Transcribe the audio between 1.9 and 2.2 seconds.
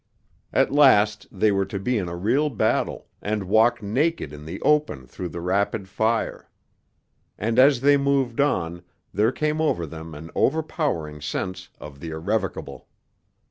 in a